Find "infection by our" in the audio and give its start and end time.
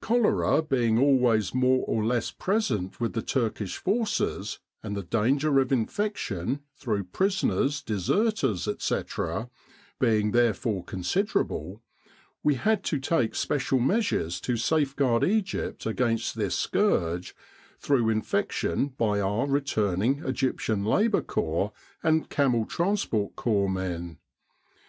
18.08-19.46